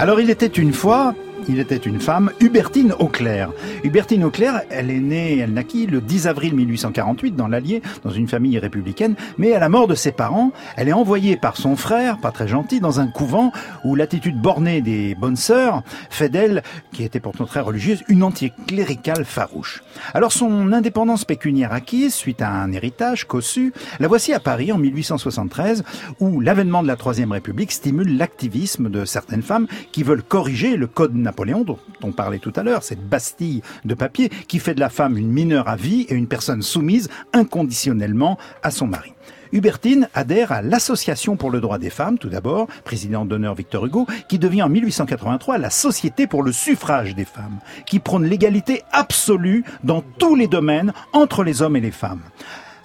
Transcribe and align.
Alors 0.00 0.18
il 0.18 0.30
était 0.30 0.46
une 0.46 0.72
fois 0.72 1.14
il 1.48 1.58
était 1.58 1.76
une 1.76 2.00
femme, 2.00 2.30
Hubertine 2.40 2.94
Auclair. 2.98 3.52
Hubertine 3.84 4.24
Auclair, 4.24 4.62
elle 4.70 4.90
est 4.90 5.00
née, 5.00 5.38
elle 5.38 5.52
naquit 5.52 5.86
le 5.86 6.00
10 6.00 6.26
avril 6.26 6.54
1848 6.54 7.36
dans 7.36 7.48
l'Allier, 7.48 7.82
dans 8.04 8.10
une 8.10 8.28
famille 8.28 8.58
républicaine, 8.58 9.14
mais 9.38 9.52
à 9.52 9.58
la 9.58 9.68
mort 9.68 9.88
de 9.88 9.94
ses 9.94 10.12
parents, 10.12 10.52
elle 10.76 10.88
est 10.88 10.92
envoyée 10.92 11.36
par 11.36 11.56
son 11.56 11.76
frère, 11.76 12.18
pas 12.18 12.30
très 12.30 12.48
gentil, 12.48 12.80
dans 12.80 13.00
un 13.00 13.06
couvent 13.06 13.52
où 13.84 13.94
l'attitude 13.94 14.40
bornée 14.40 14.80
des 14.80 15.14
bonnes 15.14 15.36
sœurs 15.36 15.82
fait 16.10 16.28
d'elle, 16.28 16.62
qui 16.92 17.04
était 17.04 17.20
pourtant 17.20 17.46
très 17.46 17.60
religieuse, 17.60 18.02
une 18.08 18.22
anticléricale 18.22 19.24
farouche. 19.24 19.82
Alors 20.14 20.32
son 20.32 20.72
indépendance 20.72 21.24
pécuniaire 21.24 21.72
acquise, 21.72 22.14
suite 22.14 22.42
à 22.42 22.50
un 22.50 22.72
héritage 22.72 23.26
cossu, 23.26 23.72
la 23.98 24.08
voici 24.08 24.32
à 24.32 24.40
Paris 24.40 24.72
en 24.72 24.78
1873, 24.78 25.84
où 26.20 26.40
l'avènement 26.40 26.82
de 26.82 26.88
la 26.88 26.96
Troisième 26.96 27.32
République 27.32 27.72
stimule 27.72 28.16
l'activisme 28.16 28.88
de 28.88 29.04
certaines 29.04 29.42
femmes 29.42 29.66
qui 29.92 30.02
veulent 30.02 30.22
corriger 30.22 30.76
le 30.76 30.86
code 30.86 31.14
Napoléon, 31.30 31.62
dont 31.62 31.78
on 32.02 32.10
parlait 32.10 32.40
tout 32.40 32.52
à 32.56 32.64
l'heure, 32.64 32.82
cette 32.82 33.08
Bastille 33.08 33.62
de 33.84 33.94
papier 33.94 34.30
qui 34.48 34.58
fait 34.58 34.74
de 34.74 34.80
la 34.80 34.90
femme 34.90 35.16
une 35.16 35.30
mineure 35.30 35.68
à 35.68 35.76
vie 35.76 36.06
et 36.08 36.14
une 36.14 36.26
personne 36.26 36.60
soumise 36.60 37.08
inconditionnellement 37.32 38.36
à 38.64 38.72
son 38.72 38.88
mari. 38.88 39.12
Hubertine 39.52 40.08
adhère 40.12 40.50
à 40.50 40.60
l'Association 40.60 41.36
pour 41.36 41.50
le 41.50 41.60
droit 41.60 41.78
des 41.78 41.90
femmes, 41.90 42.18
tout 42.18 42.28
d'abord, 42.28 42.66
président 42.84 43.24
d'honneur 43.24 43.54
Victor 43.54 43.86
Hugo, 43.86 44.08
qui 44.28 44.40
devient 44.40 44.64
en 44.64 44.68
1883 44.68 45.58
la 45.58 45.70
Société 45.70 46.26
pour 46.26 46.42
le 46.42 46.50
suffrage 46.50 47.14
des 47.14 47.24
femmes, 47.24 47.60
qui 47.86 48.00
prône 48.00 48.24
l'égalité 48.24 48.82
absolue 48.90 49.64
dans 49.84 50.02
tous 50.02 50.34
les 50.34 50.48
domaines 50.48 50.92
entre 51.12 51.44
les 51.44 51.62
hommes 51.62 51.76
et 51.76 51.80
les 51.80 51.92
femmes. 51.92 52.22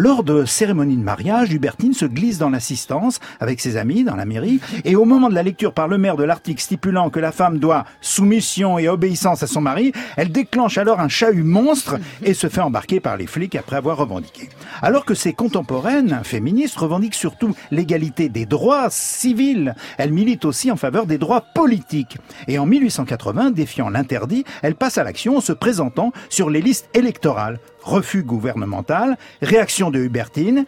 Lors 0.00 0.22
de 0.22 0.44
cérémonies 0.44 0.96
de 0.96 1.02
mariage, 1.02 1.52
Hubertine 1.52 1.92
se 1.92 2.04
glisse 2.04 2.38
dans 2.38 2.50
l'assistance 2.50 3.18
avec 3.40 3.58
ses 3.60 3.76
amis 3.76 4.04
dans 4.04 4.14
la 4.14 4.26
mairie 4.26 4.60
et 4.84 4.94
au 4.94 5.04
moment 5.04 5.28
de 5.28 5.34
la 5.34 5.42
lecture 5.42 5.72
par 5.72 5.88
le 5.88 5.98
maire 5.98 6.14
de 6.14 6.22
l'article 6.22 6.62
stipulant 6.62 7.10
que 7.10 7.18
la 7.18 7.32
femme 7.32 7.58
doit 7.58 7.84
soumission 8.00 8.78
et 8.78 8.86
obéissance 8.86 9.42
à 9.42 9.48
son 9.48 9.60
mari, 9.60 9.90
elle 10.16 10.30
déclenche 10.30 10.78
alors 10.78 11.00
un 11.00 11.08
chahut 11.08 11.42
monstre 11.42 11.96
et 12.22 12.32
se 12.32 12.48
fait 12.48 12.60
embarquer 12.60 13.00
par 13.00 13.16
les 13.16 13.26
flics 13.26 13.56
après 13.56 13.74
avoir 13.74 13.96
revendiqué. 13.96 14.48
Alors 14.82 15.04
que 15.04 15.14
ses 15.14 15.32
contemporaines 15.32 16.20
féministes 16.22 16.76
revendiquent 16.76 17.14
surtout 17.14 17.56
l'égalité 17.72 18.28
des 18.28 18.46
droits 18.46 18.90
civils, 18.90 19.74
elle 19.96 20.12
milite 20.12 20.44
aussi 20.44 20.70
en 20.70 20.76
faveur 20.76 21.06
des 21.06 21.18
droits 21.18 21.44
politiques. 21.56 22.18
Et 22.46 22.60
en 22.60 22.66
1880, 22.66 23.50
défiant 23.50 23.90
l'interdit, 23.90 24.44
elle 24.62 24.76
passe 24.76 24.96
à 24.96 25.02
l'action 25.02 25.38
en 25.38 25.40
se 25.40 25.52
présentant 25.52 26.12
sur 26.28 26.50
les 26.50 26.62
listes 26.62 26.88
électorales 26.94 27.58
refus 27.88 28.22
gouvernemental, 28.22 29.16
réaction 29.40 29.90
de 29.90 29.98
Hubertine, 29.98 30.66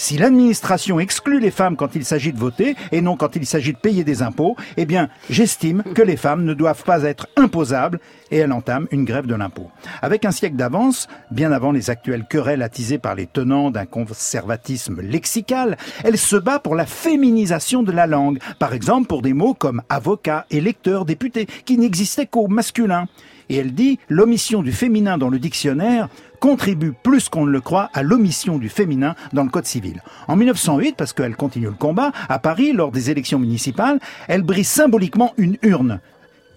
si 0.00 0.16
l'administration 0.16 1.00
exclut 1.00 1.40
les 1.40 1.50
femmes 1.50 1.74
quand 1.74 1.96
il 1.96 2.04
s'agit 2.04 2.32
de 2.32 2.38
voter 2.38 2.76
et 2.92 3.00
non 3.00 3.16
quand 3.16 3.34
il 3.34 3.44
s'agit 3.44 3.72
de 3.72 3.78
payer 3.78 4.04
des 4.04 4.22
impôts, 4.22 4.54
eh 4.76 4.86
bien, 4.86 5.08
j'estime 5.28 5.82
que 5.82 6.02
les 6.02 6.16
femmes 6.16 6.44
ne 6.44 6.54
doivent 6.54 6.84
pas 6.84 7.02
être 7.02 7.26
imposables 7.34 7.98
et 8.30 8.36
elle 8.36 8.52
entame 8.52 8.86
une 8.92 9.04
grève 9.04 9.26
de 9.26 9.34
l'impôt. 9.34 9.72
Avec 10.00 10.24
un 10.24 10.30
siècle 10.30 10.54
d'avance, 10.54 11.08
bien 11.32 11.50
avant 11.50 11.72
les 11.72 11.90
actuelles 11.90 12.26
querelles 12.30 12.62
attisées 12.62 12.98
par 12.98 13.16
les 13.16 13.26
tenants 13.26 13.72
d'un 13.72 13.86
conservatisme 13.86 15.00
lexical, 15.00 15.76
elle 16.04 16.16
se 16.16 16.36
bat 16.36 16.60
pour 16.60 16.76
la 16.76 16.86
féminisation 16.86 17.82
de 17.82 17.90
la 17.90 18.06
langue. 18.06 18.38
Par 18.60 18.74
exemple, 18.74 19.08
pour 19.08 19.20
des 19.20 19.34
mots 19.34 19.54
comme 19.54 19.82
avocat, 19.88 20.46
électeur, 20.52 21.06
député, 21.06 21.46
qui 21.64 21.76
n'existaient 21.76 22.26
qu'au 22.26 22.46
masculin. 22.46 23.06
Et 23.48 23.56
elle 23.56 23.72
dit 23.72 23.98
l'omission 24.08 24.62
du 24.62 24.72
féminin 24.72 25.18
dans 25.18 25.30
le 25.30 25.38
dictionnaire 25.38 26.08
contribue 26.40 26.92
plus 26.92 27.28
qu'on 27.28 27.46
ne 27.46 27.50
le 27.50 27.60
croit 27.60 27.90
à 27.94 28.02
l'omission 28.02 28.58
du 28.58 28.68
féminin 28.68 29.14
dans 29.32 29.44
le 29.44 29.50
Code 29.50 29.66
civil. 29.66 30.02
En 30.26 30.36
1908, 30.36 30.96
parce 30.96 31.12
qu'elle 31.12 31.36
continue 31.36 31.66
le 31.66 31.72
combat, 31.72 32.12
à 32.28 32.38
Paris, 32.38 32.72
lors 32.72 32.92
des 32.92 33.10
élections 33.10 33.38
municipales, 33.38 33.98
elle 34.28 34.42
brise 34.42 34.68
symboliquement 34.68 35.32
une 35.36 35.56
urne 35.62 36.00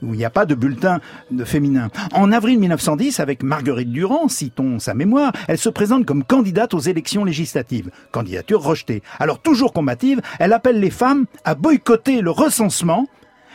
où 0.01 0.13
il 0.13 0.17
n'y 0.17 0.25
a 0.25 0.31
pas 0.31 0.47
de 0.47 0.55
bulletin 0.55 0.99
de 1.29 1.43
féminin. 1.43 1.89
En 2.13 2.31
avril 2.31 2.59
1910, 2.59 3.19
avec 3.19 3.43
Marguerite 3.43 3.91
Durand, 3.91 4.27
citons 4.29 4.79
sa 4.79 4.95
mémoire, 4.95 5.31
elle 5.47 5.59
se 5.59 5.69
présente 5.69 6.05
comme 6.05 6.23
candidate 6.23 6.73
aux 6.73 6.79
élections 6.79 7.23
législatives. 7.23 7.91
Candidature 8.11 8.63
rejetée. 8.63 9.03
Alors 9.19 9.39
toujours 9.39 9.73
combative, 9.73 10.21
elle 10.39 10.53
appelle 10.53 10.79
les 10.79 10.89
femmes 10.89 11.25
à 11.43 11.53
boycotter 11.53 12.21
le 12.21 12.31
recensement 12.31 13.07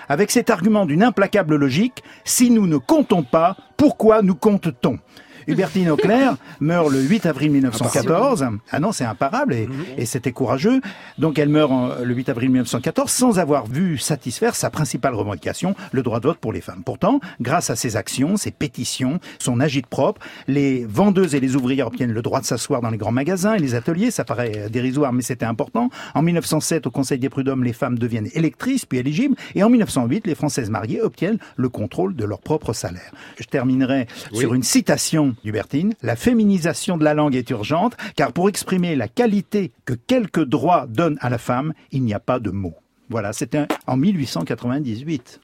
avec 0.09 0.31
cet 0.31 0.51
argument 0.51 0.87
d'une 0.87 1.03
implacable 1.03 1.57
logique, 1.57 2.05
si 2.25 2.51
nous 2.51 2.69
ne 2.69 2.77
comptons 2.77 3.25
pas, 3.25 3.57
pourquoi 3.77 4.23
nous 4.23 4.37
compte-t-on? 4.37 4.99
Hubertine 5.47 5.91
Auclair 5.91 6.37
meurt 6.61 6.91
le 6.91 7.01
8 7.01 7.27
avril 7.27 7.51
1914. 7.53 8.47
Ah 8.71 8.81
non, 8.81 8.93
c'est 8.93 9.05
imparable 9.05 9.55
et, 9.55 9.67
mhm. 9.67 9.85
et 9.99 10.07
c'était 10.07 10.33
courageux. 10.33 10.81
Donc 11.19 11.39
elle 11.39 11.49
meurt 11.49 11.73
le 12.03 12.15
8 12.15 12.29
avril 12.29 12.51
1914 12.51 13.11
sans 13.11 13.39
avoir 13.39 13.67
vu 13.67 13.99
satisfaire 13.99 14.55
sa 14.55 14.71
principale 14.71 15.15
revendication, 15.15 15.75
le 15.93 16.03
droit 16.03 16.21
de 16.21 16.27
vote 16.27 16.39
pour 16.39 16.53
les 16.53 16.61
femmes. 16.61 16.83
Pourtant, 16.85 17.21
grâce 17.41 17.71
à 17.71 17.77
ses 17.77 17.97
actions, 17.97 18.37
ses 18.37 18.51
pétitions, 18.51 19.21
son 19.39 19.61
agite 19.61 19.87
propre, 19.87 20.21
les 20.49 20.85
vendeuses 20.85 21.35
et 21.35 21.41
les 21.41 21.57
ouvrières 21.57 21.87
obtiennent 21.87 22.13
le 22.13 22.23
droit 22.23 22.41
de 22.41 22.47
s'asseoir 22.47 22.81
dans 22.81 22.91
les 22.91 22.99
grands 22.99 23.13
magasins 23.13 23.55
et 23.55 23.59
les 23.59 23.75
ateliers. 23.75 24.11
Ça 24.11 24.25
paraît 24.25 24.69
dérisoire, 24.71 25.13
mais 25.13 25.23
c'était 25.23 25.47
important. 25.47 25.91
En 26.15 26.23
1907, 26.23 26.87
au 26.87 26.91
Conseil 26.91 27.19
des 27.19 27.29
prud'hommes, 27.29 27.65
les 27.65 27.73
femmes 27.73 27.99
deviennent 27.99 28.29
électrices 28.35 28.87
puis 28.87 28.99
éligibles. 28.99 29.37
Et 29.55 29.63
en 29.63 29.71
1908, 29.71 30.27
les 30.27 30.35
Françaises 30.35 30.71
mariées 30.71 31.01
obtiennent 31.03 31.39
le 31.57 31.69
contrôle 31.69 32.15
de 32.17 32.25
leur 32.25 32.41
propre 32.41 32.73
salaire. 32.73 33.13
Je 33.39 33.45
terminerai 33.45 34.07
sur 34.33 34.55
une 34.55 34.63
citation 34.63 35.36
Hubertine, 35.45 35.95
la 36.03 36.17
féminisation 36.17 36.97
de 36.97 37.05
la 37.05 37.15
langue 37.15 37.37
est 37.37 37.51
urgente, 37.51 37.97
car 38.17 38.33
pour 38.33 38.49
exprimer 38.49 38.97
la 38.97 39.09
qualité 39.09 39.73
que 39.85 39.95
quelques 39.95 40.45
droits 40.45 40.87
donnent 40.87 41.19
à 41.21 41.31
la 41.31 41.39
femme, 41.39 41.73
il 41.93 42.03
n'y 42.03 42.15
a 42.15 42.21
pas 42.21 42.39
de 42.39 42.51
mots. 42.51 42.77
Voilà, 43.09 43.33
c'était 43.33 43.67
en 43.87 43.97
1898. 43.97 45.35